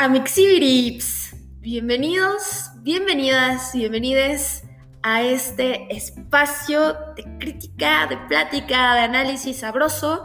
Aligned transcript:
Amixibirips, 0.00 1.34
bienvenidos, 1.58 2.70
bienvenidas, 2.82 3.72
bienvenides 3.74 4.62
a 5.02 5.22
este 5.22 5.92
espacio 5.92 6.94
de 7.16 7.24
crítica, 7.40 8.06
de 8.06 8.16
plática, 8.16 8.94
de 8.94 9.00
análisis 9.00 9.56
sabroso 9.56 10.22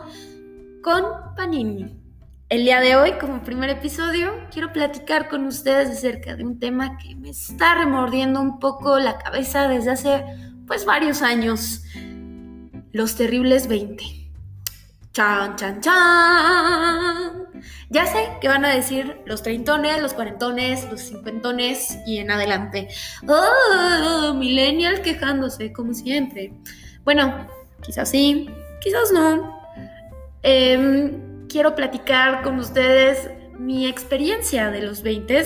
con 0.83 1.03
Panini. 1.35 1.99
El 2.49 2.65
día 2.65 2.81
de 2.81 2.95
hoy, 2.95 3.13
como 3.13 3.41
primer 3.41 3.71
episodio, 3.71 4.31
quiero 4.51 4.71
platicar 4.71 5.27
con 5.27 5.47
ustedes 5.47 5.89
acerca 5.89 6.35
de 6.35 6.43
un 6.43 6.59
tema 6.59 6.99
que 6.99 7.15
me 7.15 7.31
está 7.31 7.73
remordiendo 7.73 8.39
un 8.41 8.59
poco 8.59 8.99
la 8.99 9.17
cabeza 9.17 9.67
desde 9.67 9.89
hace 9.89 10.23
pues 10.67 10.85
varios 10.85 11.23
años. 11.23 11.81
Los 12.91 13.15
terribles 13.15 13.67
20. 13.67 14.22
Chan, 15.13 15.55
chan, 15.57 15.79
chan. 15.79 17.47
Ya 17.91 18.07
sé 18.07 18.29
que 18.41 18.47
van 18.47 18.65
a 18.65 18.73
decir 18.73 19.21
los 19.25 19.43
treintones, 19.43 20.01
los 20.01 20.15
cuarentones, 20.15 20.89
los 20.89 21.01
cincuentones 21.01 21.99
y 22.07 22.17
en 22.17 22.31
adelante. 22.31 22.87
¡Oh! 23.27 24.33
Millennial 24.33 25.03
quejándose, 25.03 25.71
como 25.71 25.93
siempre. 25.93 26.53
Bueno, 27.03 27.47
quizás 27.83 28.09
sí, 28.09 28.49
quizás 28.81 29.11
no. 29.13 29.55
Em, 30.41 31.47
quiero 31.47 31.75
platicar 31.75 32.41
con 32.41 32.57
ustedes 32.57 33.29
mi 33.59 33.85
experiencia 33.85 34.71
de 34.71 34.81
los 34.81 35.03
20 35.03 35.43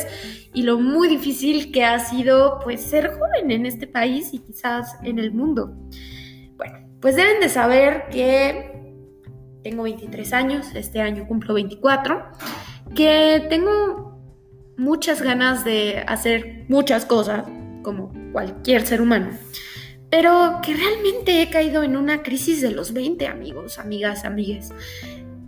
y 0.53 0.61
lo 0.63 0.80
muy 0.80 1.09
difícil 1.09 1.73
que 1.73 1.84
ha 1.84 1.99
sido 1.99 2.61
pues 2.63 2.81
ser 2.84 3.11
joven 3.20 3.52
en 3.52 3.66
este 3.66 3.86
país 3.86 4.30
y 4.31 4.39
quizás 4.39 4.95
en 5.03 5.20
el 5.20 5.34
mundo. 5.34 5.73
Bueno, 6.55 6.88
pues 7.02 7.17
deben 7.17 7.41
de 7.41 7.49
saber 7.49 8.05
que 8.09 8.77
tengo 9.67 9.84
23 9.84 10.31
años, 10.31 10.67
este 10.76 11.02
año 11.02 11.27
cumplo 11.27 11.53
24, 11.53 12.23
que 12.95 13.45
tengo 13.49 14.17
muchas 14.78 15.22
ganas 15.22 15.66
de 15.66 16.05
hacer 16.08 16.64
muchas 16.69 17.05
cosas, 17.05 17.45
como 17.83 18.14
cualquier 18.31 18.88
ser 18.88 19.02
humano, 19.02 19.31
pero 20.09 20.61
que 20.64 20.73
realmente 20.73 21.41
he 21.41 21.50
caído 21.50 21.83
en 21.83 21.97
una 21.97 22.23
crisis 22.23 22.61
de 22.61 22.72
los 22.72 22.94
20, 22.94 23.28
amigos, 23.28 23.78
amigas, 23.78 24.23
amigues. 24.23 24.72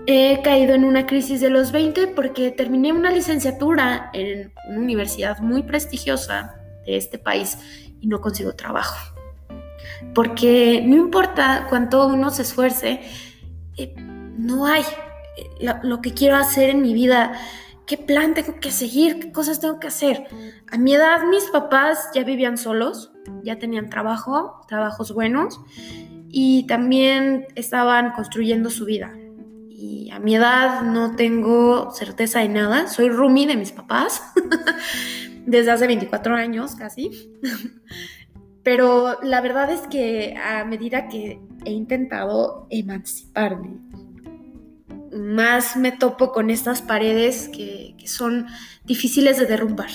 He 0.05 0.41
caído 0.41 0.75
en 0.75 0.83
una 0.83 1.05
crisis 1.05 1.39
de 1.39 1.49
los 1.49 1.71
20 1.71 2.07
porque 2.07 2.51
terminé 2.51 2.91
una 2.91 3.11
licenciatura 3.11 4.09
en 4.11 4.51
una 4.67 4.79
universidad 4.79 5.39
muy 5.39 5.63
prestigiosa 5.63 6.59
de 6.85 6.97
este 6.97 7.19
país 7.19 7.57
y 8.01 8.07
no 8.07 8.19
consigo 8.19 8.53
trabajo. 8.53 8.97
Porque 10.13 10.83
no 10.85 10.97
importa 10.97 11.67
cuánto 11.69 12.05
uno 12.07 12.31
se 12.31 12.41
esfuerce, 12.41 12.99
eh, 13.77 13.95
no 14.39 14.65
hay 14.65 14.83
eh, 15.37 15.73
lo, 15.83 16.01
que 16.01 16.13
quiero 16.13 16.37
hacer 16.37 16.69
en 16.69 16.81
mi 16.81 16.93
vida, 16.93 17.33
qué 17.85 17.97
plan 17.97 18.33
tengo 18.33 18.59
que 18.59 18.71
seguir, 18.71 19.19
qué 19.19 19.31
cosas 19.31 19.59
tengo 19.59 19.79
que 19.79 19.87
hacer. 19.87 20.27
A 20.71 20.77
mi 20.77 20.95
edad 20.95 21.23
mis 21.29 21.45
papás 21.45 22.09
ya 22.13 22.23
vivían 22.23 22.57
solos, 22.57 23.11
ya 23.43 23.59
tenían 23.59 23.89
trabajo, 23.89 24.61
trabajos 24.67 25.13
buenos 25.13 25.59
y 26.29 26.65
también 26.67 27.47
estaban 27.55 28.11
construyendo 28.11 28.69
su 28.69 28.85
vida. 28.85 29.13
Y 29.69 30.09
a 30.11 30.19
mi 30.19 30.35
edad 30.35 30.83
no 30.83 31.15
tengo 31.15 31.91
certeza 31.91 32.39
de 32.39 32.49
nada, 32.49 32.87
soy 32.87 33.09
roomie 33.09 33.47
de 33.47 33.55
mis 33.55 33.71
papás 33.71 34.21
desde 35.45 35.71
hace 35.71 35.87
24 35.87 36.35
años 36.35 36.75
casi. 36.75 37.31
Pero 38.63 39.17
la 39.23 39.41
verdad 39.41 39.71
es 39.71 39.81
que 39.87 40.35
a 40.37 40.63
medida 40.65 41.07
que 41.07 41.41
he 41.65 41.71
intentado 41.71 42.67
emanciparme, 42.69 43.88
más 45.13 45.75
me 45.75 45.91
topo 45.91 46.31
con 46.31 46.49
estas 46.49 46.81
paredes 46.81 47.49
que, 47.49 47.95
son 48.05 48.47
difíciles 48.85 49.37
de 49.37 49.45
derrumbar. 49.45 49.89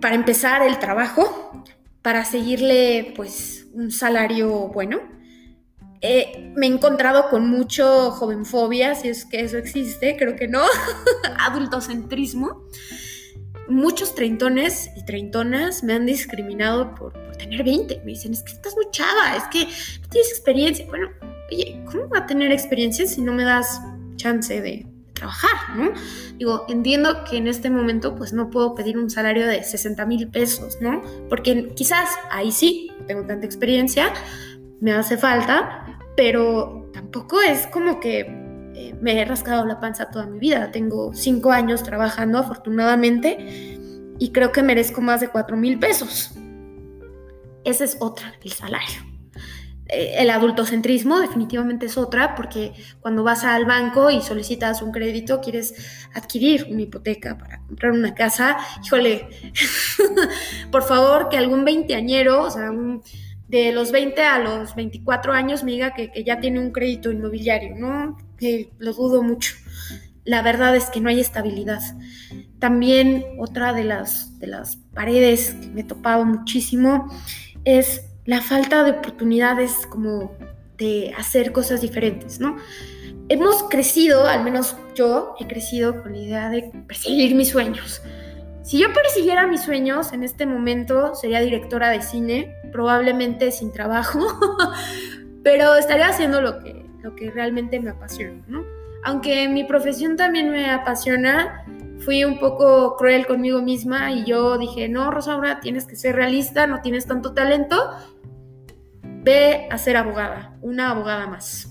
Para 0.00 0.14
empezar, 0.14 0.62
el 0.62 0.78
trabajo, 0.78 1.64
para 2.00 2.24
seguirle 2.24 3.12
pues 3.16 3.66
un 3.72 3.90
salario 3.90 4.68
bueno. 4.68 5.00
me 6.00 6.66
he 6.66 6.70
encontrado 6.70 7.28
con 7.28 7.48
mucho 7.48 8.12
jovenfobia, 8.12 8.94
si 8.94 9.08
es 9.08 9.24
que 9.24 9.40
eso 9.40 9.58
existe, 9.58 10.16
creo 10.16 10.36
que 10.36 10.46
no, 10.46 10.62
adultocentrismo. 11.38 12.62
Muchos 13.68 14.14
treintones 14.14 14.90
y 14.96 15.04
treintonas 15.04 15.82
me 15.82 15.94
han 15.94 16.06
discriminado 16.06 16.94
por, 16.94 17.12
tener 17.36 17.64
20. 17.64 17.98
Me 18.04 18.12
dicen, 18.12 18.32
es 18.32 18.42
que 18.42 18.52
estás 18.52 18.74
muy 18.74 18.86
chava, 18.90 19.36
es 19.36 19.44
que 19.44 19.64
no 19.64 20.08
tienes 20.08 20.30
experiencia. 20.30 20.86
Bueno, 20.86 21.08
oye, 21.50 21.82
¿cómo 21.86 22.08
va 22.08 22.18
a 22.18 22.26
tener 22.26 22.52
experiencia 22.52 23.06
si 23.06 23.20
no 23.20 23.32
me 23.32 23.44
das 23.44 23.80
chance 24.16 24.60
de 24.60 24.86
trabajar, 25.12 25.76
¿no? 25.76 25.92
Digo, 26.36 26.66
entiendo 26.68 27.24
que 27.24 27.38
en 27.38 27.48
este 27.48 27.70
momento 27.70 28.14
pues 28.14 28.32
no 28.32 28.50
puedo 28.50 28.74
pedir 28.74 28.98
un 28.98 29.10
salario 29.10 29.46
de 29.46 29.64
60 29.64 30.04
mil 30.06 30.28
pesos, 30.28 30.78
¿no? 30.80 31.02
Porque 31.28 31.72
quizás 31.74 32.08
ahí 32.30 32.52
sí, 32.52 32.92
tengo 33.06 33.24
tanta 33.24 33.46
experiencia, 33.46 34.12
me 34.80 34.92
hace 34.92 35.16
falta, 35.16 35.98
pero 36.16 36.90
tampoco 36.92 37.40
es 37.40 37.66
como 37.68 37.98
que 37.98 38.20
eh, 38.74 38.94
me 39.00 39.18
he 39.18 39.24
rascado 39.24 39.64
la 39.64 39.80
panza 39.80 40.10
toda 40.10 40.26
mi 40.26 40.38
vida. 40.38 40.70
Tengo 40.70 41.12
cinco 41.14 41.50
años 41.50 41.82
trabajando 41.82 42.38
afortunadamente 42.38 43.76
y 44.18 44.32
creo 44.32 44.52
que 44.52 44.62
merezco 44.62 45.00
más 45.00 45.20
de 45.20 45.28
4 45.28 45.56
mil 45.56 45.78
pesos. 45.78 46.32
Esa 47.64 47.84
es 47.84 47.96
otra, 48.00 48.34
el 48.42 48.52
salario. 48.52 49.15
Eh, 49.88 50.14
el 50.18 50.30
adultocentrismo 50.30 51.20
definitivamente 51.20 51.86
es 51.86 51.96
otra, 51.96 52.34
porque 52.34 52.72
cuando 53.00 53.22
vas 53.22 53.44
al 53.44 53.66
banco 53.66 54.10
y 54.10 54.20
solicitas 54.20 54.82
un 54.82 54.92
crédito, 54.92 55.40
quieres 55.40 55.74
adquirir 56.14 56.66
una 56.70 56.82
hipoteca 56.82 57.38
para 57.38 57.58
comprar 57.66 57.92
una 57.92 58.14
casa, 58.14 58.56
híjole, 58.84 59.28
por 60.70 60.82
favor, 60.82 61.28
que 61.28 61.36
algún 61.36 61.64
veinteañero, 61.64 62.42
o 62.42 62.50
sea, 62.50 62.70
de 63.48 63.72
los 63.72 63.92
20 63.92 64.22
a 64.22 64.38
los 64.40 64.74
24 64.74 65.32
años 65.32 65.62
me 65.62 65.72
diga 65.72 65.94
que, 65.94 66.10
ya 66.24 66.40
tiene 66.40 66.58
un 66.58 66.72
crédito 66.72 67.12
inmobiliario, 67.12 67.76
¿no? 67.76 68.16
Que 68.36 68.70
lo 68.78 68.92
dudo 68.92 69.22
mucho. 69.22 69.54
La 70.24 70.42
verdad 70.42 70.74
es 70.74 70.90
que 70.90 71.00
no 71.00 71.08
hay 71.08 71.20
estabilidad. 71.20 71.80
También 72.58 73.24
otra 73.38 73.72
de 73.72 73.84
las, 73.84 74.40
de 74.40 74.48
las 74.48 74.76
paredes 74.94 75.54
que 75.60 75.68
me 75.68 75.82
he 75.82 75.84
topado 75.84 76.24
muchísimo 76.24 77.08
es 77.64 78.05
la 78.26 78.40
falta 78.40 78.84
de 78.84 78.90
oportunidades 78.90 79.86
como 79.88 80.32
de 80.76 81.14
hacer 81.16 81.52
cosas 81.52 81.80
diferentes, 81.80 82.40
¿no? 82.40 82.56
Hemos 83.28 83.64
crecido, 83.64 84.26
al 84.26 84.44
menos 84.44 84.76
yo 84.94 85.34
he 85.40 85.46
crecido 85.46 86.02
con 86.02 86.12
la 86.12 86.18
idea 86.18 86.50
de 86.50 86.70
perseguir 86.86 87.34
mis 87.34 87.48
sueños. 87.48 88.02
Si 88.62 88.78
yo 88.78 88.92
persiguiera 88.92 89.46
mis 89.46 89.62
sueños 89.62 90.12
en 90.12 90.24
este 90.24 90.44
momento 90.44 91.14
sería 91.14 91.40
directora 91.40 91.90
de 91.90 92.02
cine, 92.02 92.54
probablemente 92.72 93.52
sin 93.52 93.72
trabajo, 93.72 94.20
pero 95.44 95.76
estaría 95.76 96.08
haciendo 96.08 96.40
lo 96.40 96.58
que, 96.58 96.84
lo 97.02 97.14
que 97.14 97.30
realmente 97.30 97.80
me 97.80 97.90
apasiona, 97.90 98.42
¿no? 98.48 98.64
Aunque 99.04 99.48
mi 99.48 99.62
profesión 99.62 100.16
también 100.16 100.50
me 100.50 100.68
apasiona, 100.68 101.64
fui 102.00 102.24
un 102.24 102.38
poco 102.38 102.96
cruel 102.96 103.26
conmigo 103.26 103.62
misma 103.62 104.12
y 104.12 104.24
yo 104.24 104.58
dije, 104.58 104.88
no, 104.88 105.10
Rosaura, 105.10 105.60
tienes 105.60 105.86
que 105.86 105.94
ser 105.94 106.16
realista, 106.16 106.66
no 106.66 106.80
tienes 106.80 107.06
tanto 107.06 107.32
talento 107.32 107.76
ve 109.26 109.66
a 109.70 109.76
ser 109.76 109.96
abogada, 109.96 110.52
una 110.62 110.92
abogada 110.92 111.26
más. 111.26 111.68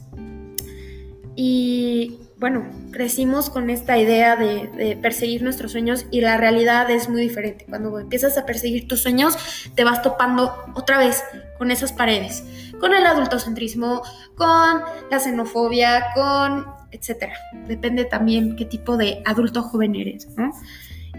Y 1.37 2.19
bueno, 2.37 2.65
crecimos 2.91 3.49
con 3.49 3.69
esta 3.69 3.97
idea 3.97 4.35
de, 4.35 4.99
perseguir 5.01 5.41
nuestros 5.41 5.71
sueños 5.71 6.05
y 6.11 6.19
la 6.19 6.35
realidad 6.35 6.91
es 6.91 7.07
muy 7.07 7.21
diferente. 7.21 7.65
Cuando 7.67 7.97
empiezas 7.97 8.37
a 8.37 8.45
perseguir 8.45 8.89
tus 8.89 9.01
sueños, 9.01 9.37
te 9.73 9.85
vas 9.85 10.01
topando 10.01 10.53
otra 10.75 10.97
vez 10.97 11.23
con 11.57 11.71
esas 11.71 11.93
paredes, 11.93 12.43
con 12.81 12.93
el 12.93 13.05
adultocentrismo, 13.05 14.01
con 14.35 14.81
la 15.09 15.19
xenofobia, 15.19 16.07
con 16.13 16.65
etcétera. 16.91 17.35
Depende 17.67 18.03
también 18.03 18.57
qué 18.57 18.65
tipo 18.65 18.97
de 18.97 19.21
adulto 19.25 19.61
joven 19.61 19.95
eres, 19.95 20.27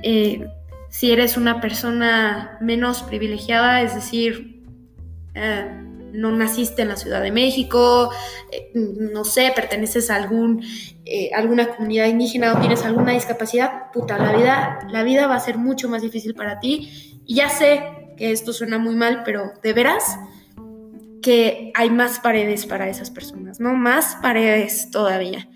eh, 0.02 0.46
si 0.90 1.12
eres 1.12 1.36
una 1.36 1.60
persona 1.60 2.58
menos 2.60 3.02
privilegiada, 3.02 3.82
es 3.82 3.94
decir, 3.94 4.62
eh, 5.34 5.85
no 6.12 6.32
naciste 6.32 6.82
en 6.82 6.88
la 6.88 6.96
Ciudad 6.96 7.22
de 7.22 7.30
México, 7.30 8.10
eh, 8.50 8.70
no 8.74 9.24
sé, 9.24 9.52
perteneces 9.54 10.10
a 10.10 10.16
algún, 10.16 10.62
eh, 11.04 11.30
alguna 11.34 11.74
comunidad 11.74 12.06
indígena 12.06 12.54
o 12.54 12.60
tienes 12.60 12.84
alguna 12.84 13.12
discapacidad, 13.12 13.90
puta, 13.92 14.18
la 14.18 14.36
vida, 14.36 14.78
la 14.90 15.02
vida 15.02 15.26
va 15.26 15.36
a 15.36 15.40
ser 15.40 15.58
mucho 15.58 15.88
más 15.88 16.02
difícil 16.02 16.34
para 16.34 16.60
ti. 16.60 17.22
Y 17.26 17.36
ya 17.36 17.48
sé 17.48 18.12
que 18.16 18.32
esto 18.32 18.52
suena 18.52 18.78
muy 18.78 18.94
mal, 18.94 19.22
pero 19.24 19.52
de 19.62 19.72
veras 19.72 20.18
que 21.22 21.72
hay 21.74 21.90
más 21.90 22.20
paredes 22.20 22.66
para 22.66 22.88
esas 22.88 23.10
personas, 23.10 23.58
¿no? 23.60 23.74
Más 23.74 24.16
paredes 24.22 24.90
todavía. 24.90 25.48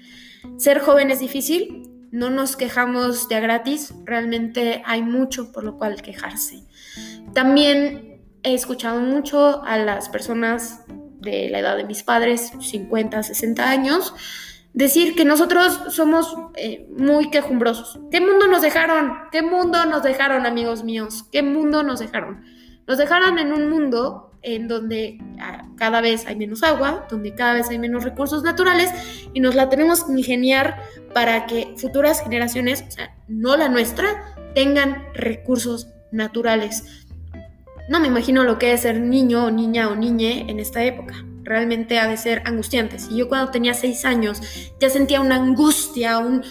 Ser 0.56 0.80
joven 0.80 1.10
es 1.10 1.20
difícil, 1.20 1.88
no 2.10 2.28
nos 2.30 2.56
quejamos 2.56 3.28
de 3.28 3.40
gratis, 3.40 3.94
realmente 4.04 4.82
hay 4.84 5.02
mucho 5.02 5.52
por 5.52 5.64
lo 5.64 5.78
cual 5.78 6.02
quejarse. 6.02 6.64
También 7.34 8.09
he 8.42 8.54
escuchado 8.54 9.00
mucho 9.00 9.62
a 9.64 9.78
las 9.78 10.08
personas 10.08 10.84
de 11.20 11.48
la 11.50 11.58
edad 11.58 11.76
de 11.76 11.84
mis 11.84 12.02
padres, 12.02 12.52
50, 12.60 13.22
60 13.22 13.68
años, 13.68 14.14
decir 14.72 15.14
que 15.14 15.24
nosotros 15.24 15.80
somos 15.88 16.34
eh, 16.56 16.86
muy 16.96 17.30
quejumbrosos. 17.30 17.98
¿Qué 18.10 18.20
mundo 18.20 18.46
nos 18.46 18.62
dejaron? 18.62 19.12
¿Qué 19.30 19.42
mundo 19.42 19.84
nos 19.86 20.02
dejaron, 20.02 20.46
amigos 20.46 20.84
míos? 20.84 21.24
¿Qué 21.30 21.42
mundo 21.42 21.82
nos 21.82 22.00
dejaron? 22.00 22.44
Nos 22.86 22.98
dejaron 22.98 23.38
en 23.38 23.52
un 23.52 23.68
mundo 23.68 24.30
en 24.42 24.68
donde 24.68 25.18
ah, 25.38 25.68
cada 25.76 26.00
vez 26.00 26.26
hay 26.26 26.36
menos 26.36 26.62
agua, 26.62 27.06
donde 27.10 27.34
cada 27.34 27.54
vez 27.54 27.68
hay 27.68 27.78
menos 27.78 28.04
recursos 28.04 28.42
naturales 28.42 28.90
y 29.34 29.40
nos 29.40 29.54
la 29.54 29.68
tenemos 29.68 30.04
que 30.04 30.12
ingeniar 30.12 30.80
para 31.12 31.46
que 31.46 31.74
futuras 31.76 32.22
generaciones, 32.22 32.84
o 32.88 32.90
sea, 32.90 33.14
no 33.28 33.56
la 33.56 33.68
nuestra, 33.68 34.34
tengan 34.54 35.04
recursos 35.14 35.88
naturales. 36.10 37.06
No 37.90 37.98
me 37.98 38.06
imagino 38.06 38.44
lo 38.44 38.56
que 38.56 38.72
es 38.72 38.82
ser 38.82 39.00
niño 39.00 39.46
o 39.46 39.50
niña 39.50 39.88
o 39.88 39.96
niñe 39.96 40.48
en 40.48 40.60
esta 40.60 40.84
época. 40.84 41.26
Realmente 41.42 41.98
ha 41.98 42.06
de 42.06 42.16
ser 42.16 42.40
angustiante. 42.44 43.00
Si 43.00 43.16
yo 43.16 43.28
cuando 43.28 43.50
tenía 43.50 43.74
seis 43.74 44.04
años 44.04 44.40
ya 44.78 44.88
sentía 44.88 45.20
una 45.20 45.34
angustia, 45.34 46.18
un, 46.18 46.44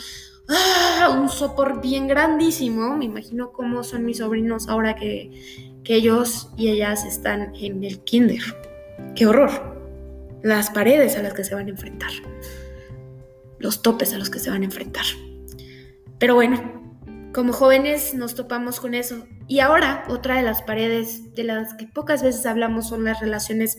ah, 0.50 1.18
un 1.18 1.30
sopor 1.30 1.80
bien 1.80 2.10
grandísimo, 2.10 2.98
me 2.98 3.06
imagino 3.06 3.54
cómo 3.54 3.86
son 3.86 4.04
mis 4.04 4.18
sobrinos 4.18 4.68
ahora 4.68 4.98
que, 4.98 5.80
que 5.86 5.96
ellos 5.96 6.50
y 6.58 6.72
ellas 6.72 7.06
están 7.06 7.56
en 7.56 7.86
el 7.86 8.04
kinder. 8.04 8.42
¡Qué 9.16 9.26
horror! 9.26 9.80
Las 10.44 10.70
paredes 10.72 11.16
a 11.16 11.24
las 11.24 11.34
que 11.34 11.46
se 11.46 11.56
van 11.56 11.68
a 11.68 11.70
enfrentar. 11.70 12.12
Los 13.60 13.82
topes 13.82 14.14
a 14.14 14.18
los 14.18 14.30
que 14.30 14.40
se 14.40 14.50
van 14.50 14.64
a 14.64 14.66
enfrentar. 14.66 15.06
Pero 16.18 16.36
bueno, 16.36 16.84
como 17.34 17.54
jóvenes 17.54 18.14
nos 18.14 18.36
topamos 18.36 18.82
con 18.82 18.94
eso. 18.94 19.26
Y 19.50 19.62
ahora 19.62 20.06
otra 20.08 20.36
de 20.38 20.44
las 20.44 20.62
paredes 20.62 21.34
de 21.34 21.44
las 21.44 21.74
que 21.74 21.88
pocas 21.88 22.22
veces 22.22 22.46
hablamos 22.46 22.88
son 22.88 23.04
las 23.04 23.20
relaciones 23.20 23.78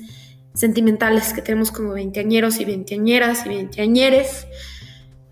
sentimentales 0.53 1.33
que 1.33 1.43
tenemos 1.43 1.71
como 1.71 1.93
veinteañeros 1.93 2.59
y 2.59 2.65
veinteañeras 2.65 3.47
y 3.47 3.51
veinteañeres. 3.51 4.49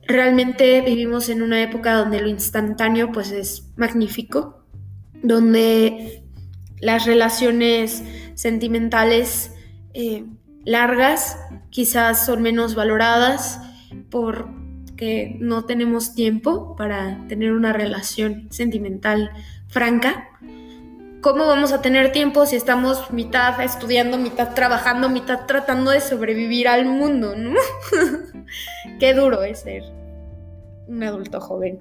Realmente 0.07 0.81
vivimos 0.83 1.29
en 1.29 1.43
una 1.43 1.61
época 1.61 1.93
donde 1.95 2.21
lo 2.21 2.29
instantáneo 2.29 3.11
pues 3.11 3.33
es 3.33 3.73
magnífico, 3.77 4.65
donde 5.25 6.23
las 6.81 7.05
relaciones 7.05 8.05
sentimentales 8.37 9.51
eh, 9.93 10.25
largas 10.65 11.37
quizás 11.71 12.25
son 12.25 12.43
menos 12.43 12.77
valoradas 12.77 13.61
por 14.09 14.49
que 14.99 15.37
no 15.39 15.65
tenemos 15.65 16.15
tiempo 16.15 16.75
para 16.77 17.25
tener 17.29 17.53
una 17.53 17.73
relación 17.73 18.49
sentimental 18.51 19.31
franca. 19.69 20.29
¿Cómo 21.23 21.47
vamos 21.47 21.73
a 21.73 21.81
tener 21.81 22.13
tiempo 22.13 22.47
si 22.47 22.57
estamos 22.57 23.11
mitad 23.13 23.61
estudiando, 23.61 24.19
mitad 24.19 24.55
trabajando, 24.55 25.09
mitad 25.09 25.47
tratando 25.47 25.93
de 25.93 26.01
sobrevivir 26.01 26.69
al 26.69 26.85
mundo. 26.85 27.35
Qué 29.01 29.15
duro 29.15 29.43
es 29.43 29.61
ser 29.61 29.85
un 30.89 31.03
adulto 31.03 31.41
joven. 31.41 31.79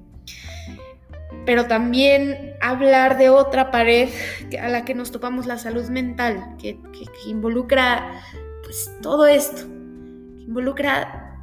Pero 1.46 1.66
también 1.66 2.56
hablar 2.62 3.18
de 3.18 3.30
otra 3.30 3.72
pared 3.72 4.10
a 4.62 4.70
la 4.70 4.86
que 4.86 4.94
nos 4.94 5.12
topamos 5.12 5.46
la 5.48 5.58
salud 5.58 5.88
mental, 5.90 6.56
que, 6.60 6.78
que 6.94 7.30
involucra 7.30 8.22
pues 8.64 8.92
todo 9.02 9.26
esto, 9.28 9.64
que 10.38 10.44
involucra 10.44 11.42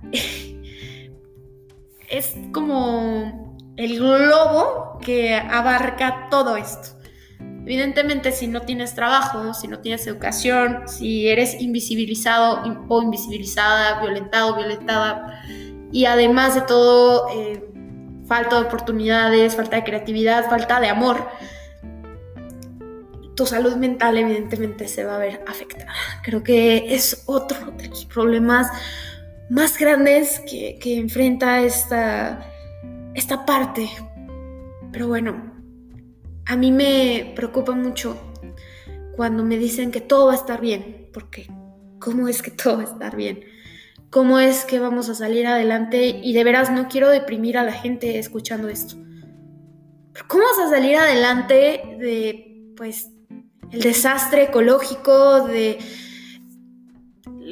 es 2.17 2.35
como 2.53 3.59
el 3.77 3.99
globo 3.99 4.99
que 5.03 5.35
abarca 5.35 6.29
todo 6.31 6.57
esto. 6.57 6.91
Evidentemente, 7.41 8.31
si 8.31 8.47
no 8.47 8.61
tienes 8.61 8.95
trabajo, 8.95 9.55
si 9.55 9.69
no 9.69 9.81
tienes 9.81 10.07
educación, 10.07 10.83
si 10.87 11.29
eres 11.29 11.61
invisibilizado 11.61 12.63
o 12.89 13.03
invisibilizada, 13.03 14.01
violentado, 14.01 14.55
violentada, 14.55 15.43
y 15.91 16.05
además 16.05 16.55
de 16.55 16.61
todo, 16.63 17.27
eh, 17.31 17.65
falta 18.27 18.61
de 18.61 18.67
oportunidades, 18.67 19.57
falta 19.57 19.77
de 19.77 19.85
creatividad, 19.85 20.49
falta 20.49 20.79
de 20.79 20.89
amor, 20.89 21.29
tu 23.35 23.47
salud 23.47 23.77
mental 23.77 24.17
evidentemente 24.19 24.87
se 24.87 25.05
va 25.05 25.17
a 25.17 25.19
ver 25.19 25.43
afectada. 25.47 25.93
Creo 26.23 26.43
que 26.43 26.95
es 26.95 27.25
otro 27.27 27.73
de 27.73 27.89
los 27.89 28.05
problemas 28.05 28.69
más 29.55 29.79
grandes 29.79 30.41
que, 30.41 30.81
enfrenta 30.97 31.63
esta, 31.63 32.45
esta 33.15 33.47
parte. 33.47 33.89
Pero 34.91 35.07
bueno, 35.07 35.55
a 36.45 36.57
mí 36.57 36.73
me 36.73 37.33
preocupa 37.37 37.73
mucho 37.73 38.17
cuando 39.15 39.45
me 39.45 39.57
dicen 39.57 39.93
que 39.93 40.01
todo 40.01 40.27
va 40.27 40.33
a 40.33 40.37
estar 40.37 40.61
bien, 40.61 41.09
porque 41.13 41.47
¿cómo 42.01 42.27
es 42.27 42.43
que 42.43 42.51
todo 42.51 42.79
va 42.79 42.83
a 42.83 42.87
estar 42.87 43.15
bien? 43.15 43.45
¿Cómo 44.11 44.41
es 44.41 44.65
que 44.65 44.81
vamos 44.81 45.09
a 45.09 45.15
salir 45.15 45.47
adelante? 45.47 46.05
Y 46.05 46.33
de 46.33 46.43
veras 46.43 46.73
no 46.73 46.89
quiero 46.89 47.09
deprimir 47.09 47.57
a 47.57 47.63
la 47.63 47.73
gente 47.73 48.19
escuchando 48.19 48.69
esto. 48.69 48.97
¿cómo 50.29 50.45
vas 50.45 50.67
a 50.67 50.71
salir 50.71 50.97
adelante 50.97 51.97
de, 52.01 52.73
pues, 52.77 53.11
el 53.71 53.83
desastre 53.83 54.45
ecológico, 54.45 55.47
de 55.47 55.79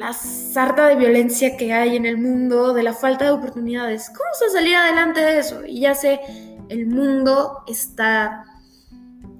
la 0.03 0.11
sarta 0.11 0.89
de 0.89 0.97
violencia 0.97 1.55
que 1.55 1.71
hay 1.71 1.95
en 1.95 2.05
el 2.05 2.17
mundo, 2.17 2.73
de 2.73 2.83
la 2.83 2.93
falta 2.93 3.23
de 3.23 3.31
oportunidades. 3.31 4.09
¿Cómo 4.09 4.29
se 4.37 4.49
salir 4.49 4.75
adelante 4.75 5.21
de 5.21 5.39
eso? 5.39 5.65
Y 5.65 5.79
ya 5.79 5.95
sé, 5.95 6.19
el 6.67 6.87
mundo 6.87 7.63
está, 7.67 8.43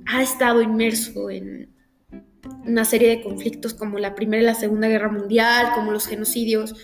ha 0.06 0.21
estado 0.21 0.62
inmerso 0.62 1.30
en 1.30 1.69
una 2.65 2.86
serie 2.86 3.10
de 3.10 3.21
conflictos 3.21 3.74
como 3.74 4.00
la 4.00 4.15
Primera 4.15 4.42
y 4.42 4.45
la 4.45 4.56
Segunda 4.56 4.88
Guerra 4.88 5.12
Mundial, 5.12 5.74
como 5.75 5.92
los 5.92 6.07
genocidios. 6.07 6.75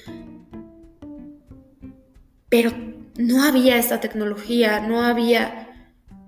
Pero 2.49 2.71
no 3.17 3.45
había 3.45 3.77
esta 3.77 4.01
tecnología, 4.01 4.81
no 4.81 5.03
había 5.03 5.69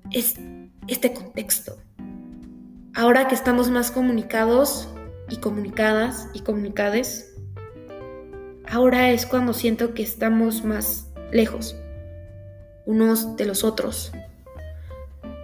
este 0.09 1.13
contexto. 1.13 1.75
Ahora 2.95 3.27
que 3.27 3.35
estamos 3.35 3.69
más 3.69 3.91
comunicados 3.91 4.87
y 5.29 5.35
comunicadas 5.35 6.29
y 6.33 6.41
comunicades, 6.41 7.30
ahora 8.71 9.11
es 9.11 9.25
cuando 9.25 9.53
siento 9.53 9.93
que 9.93 10.01
estamos 10.01 10.63
más 10.63 11.07
lejos 11.31 11.75
unos 12.85 13.35
de 13.35 13.45
los 13.45 13.63
otros. 13.63 14.11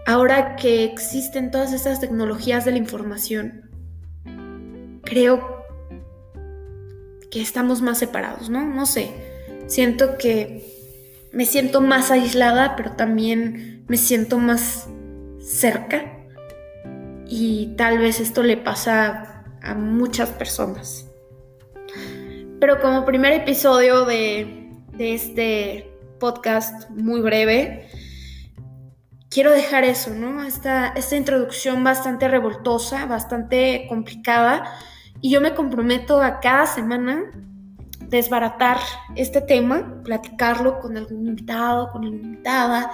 Ahora 0.05 0.55
que 0.55 0.85
existen 0.85 1.51
todas 1.51 1.73
estas 1.73 1.99
tecnologías 1.99 2.65
de 2.65 2.71
la 2.71 2.77
información, 2.77 3.69
creo 5.03 5.65
que 7.29 7.41
estamos 7.41 7.81
más 7.81 7.99
separados, 7.99 8.49
¿no? 8.49 8.65
No 8.65 8.85
sé, 8.85 9.11
siento 9.67 10.17
que 10.17 10.65
me 11.33 11.45
siento 11.45 11.81
más 11.81 12.09
aislada, 12.09 12.75
pero 12.77 12.93
también 12.93 13.83
me 13.87 13.97
siento 13.97 14.39
más 14.39 14.87
cerca. 15.39 16.13
Y 17.27 17.75
tal 17.75 17.97
vez 17.99 18.21
esto 18.21 18.41
le 18.43 18.55
pasa 18.55 19.43
a 19.61 19.75
muchas 19.75 20.29
personas. 20.29 21.06
Pero 22.59 22.81
como 22.81 23.05
primer 23.05 23.33
episodio 23.33 24.05
de, 24.05 24.71
este 24.97 25.91
podcast 26.19 26.89
muy 26.89 27.21
breve, 27.21 27.87
quiero 29.29 29.51
dejar 29.51 29.83
eso, 29.83 30.09
¿no? 30.11 30.43
Esta, 30.43 30.87
esta 30.89 31.15
introducción 31.15 31.83
bastante 31.83 32.27
revoltosa, 32.27 33.05
bastante 33.05 33.85
complicada, 33.87 34.63
y 35.21 35.29
yo 35.29 35.39
me 35.39 35.53
comprometo 35.53 36.21
a 36.21 36.39
cada 36.39 36.65
semana 36.65 37.31
desbaratar 37.99 38.77
este 39.15 39.41
tema, 39.41 40.01
platicarlo 40.03 40.79
con 40.79 40.97
algún 40.97 41.27
invitado, 41.27 41.91
con 41.91 42.05
alguna 42.05 42.25
invitada, 42.25 42.91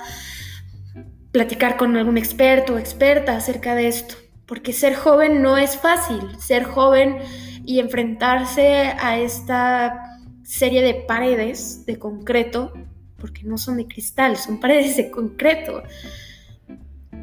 platicar 1.32 1.77
con 1.77 1.96
algún 1.96 2.17
experto 2.17 2.74
o 2.74 2.77
experta 2.77 3.38
acerca 3.38 3.75
de 3.75 3.88
esto, 3.88 4.15
porque 4.46 4.74
ser 4.74 4.96
joven 4.96 5.41
no 5.41 5.58
es 5.58 5.77
fácil, 5.77 6.20
ser 6.38 6.65
joven 6.65 7.20
y 7.65 7.79
enfrentarse 7.79 8.93
a 9.00 9.17
esta 9.17 10.20
serie 10.43 10.82
de 10.82 10.93
paredes 10.93 11.86
de 11.86 11.98
concreto, 11.98 12.74
porque 13.17 13.43
no 13.43 13.58
son 13.58 13.77
de 13.77 13.88
cristal, 13.88 14.38
son 14.38 14.60
paredes 14.60 14.98
de 14.98 15.10
concreto, 15.10 15.84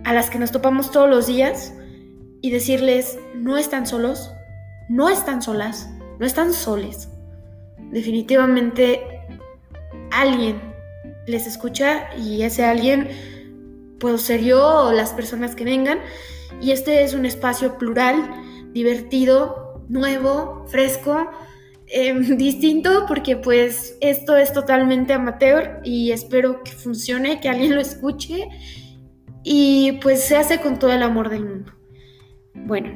a 0.05 0.13
las 0.15 0.31
que 0.31 0.39
nos 0.39 0.51
topamos 0.51 0.91
todos 0.91 1.09
los 1.09 1.27
días 1.27 1.75
y 2.41 2.51
decirles, 2.51 3.19
no 3.35 3.59
están 3.59 3.87
solos, 3.87 4.31
no 4.89 5.09
están 5.09 5.43
solas, 5.43 5.91
no 6.19 6.27
están 6.27 6.53
soles. 6.53 7.09
Definitivamente 7.91 9.03
alguien 10.11 10.61
les 11.27 11.47
escucha 11.47 12.15
y 12.17 12.43
ese 12.43 12.65
alguien 12.65 13.09
puedo 13.99 14.19
ser 14.19 14.43
yo 14.43 14.87
o 14.87 14.93
las 14.93 15.13
personas 15.13 15.55
que 15.55 15.65
vengan. 15.65 16.01
Y 16.61 16.73
este 16.73 17.05
es 17.05 17.15
un 17.15 17.27
espacio 17.27 17.79
plural, 17.79 18.31
divertido, 18.73 19.60
nuevo, 19.91 20.65
fresco, 20.69 21.31
em, 21.87 22.37
distinto, 22.39 23.05
porque 23.07 23.37
pues 23.37 23.99
esto 24.01 24.37
es 24.37 24.53
totalmente 24.53 25.13
amateur 25.13 25.81
y 25.85 26.13
espero 26.13 26.63
que 26.63 26.73
funcione, 26.73 27.41
que 27.41 27.49
alguien 27.49 27.75
lo 27.75 27.81
escuche 27.81 28.49
y 29.43 29.99
pues 30.03 30.25
se 30.25 30.37
hace 30.37 30.61
con 30.61 30.79
todo 30.79 30.93
el 30.93 31.03
amor 31.03 31.29
del 31.29 31.45
mundo. 31.45 31.73
Bueno, 32.55 32.91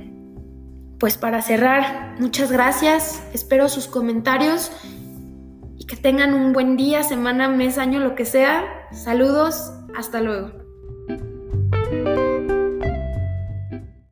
pues 0.99 1.19
para 1.19 1.43
cerrar, 1.43 2.15
muchas 2.21 2.51
gracias, 2.51 3.23
espero 3.33 3.69
sus 3.69 3.87
comentarios 3.87 4.71
y 5.77 5.87
que 5.87 5.97
tengan 5.97 6.33
un 6.33 6.53
buen 6.53 6.77
día, 6.77 7.03
semana, 7.03 7.49
mes, 7.49 7.79
año, 7.79 8.01
lo 8.01 8.15
que 8.15 8.25
sea. 8.25 8.65
Saludos, 8.93 9.73
hasta 9.97 10.21
luego. 10.21 10.53